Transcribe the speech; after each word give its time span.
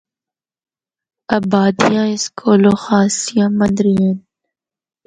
آبادیاں 1.37 2.07
اس 2.13 2.25
کولو 2.39 2.73
خاصیاں 2.83 3.49
مندریاں 3.57 4.11
ہن۔ 4.15 4.17